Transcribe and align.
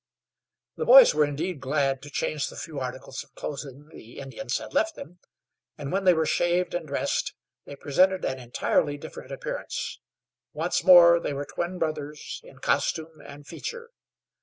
The 0.77 0.85
boys 0.85 1.13
were 1.13 1.25
indeed 1.25 1.61
glad 1.61 2.01
to 2.01 2.09
change 2.09 2.47
the 2.49 2.55
few 2.55 2.79
articles 2.79 3.23
of 3.23 3.35
clothing 3.35 3.89
the 3.91 4.17
Indians 4.17 4.57
had 4.57 4.73
left 4.73 4.95
them, 4.95 5.19
and 5.77 5.91
when 5.91 6.05
they 6.05 6.13
were 6.15 6.25
shaved 6.25 6.73
and 6.73 6.87
dressed 6.87 7.35
they 7.65 7.75
presented 7.75 8.25
an 8.25 8.39
entirely 8.39 8.97
different 8.97 9.31
appearance. 9.31 9.99
Once 10.53 10.83
more 10.83 11.19
they 11.19 11.33
were 11.33 11.45
twin 11.45 11.77
brothers, 11.77 12.41
in 12.43 12.57
costume 12.57 13.21
and 13.23 13.45
feature. 13.45 13.91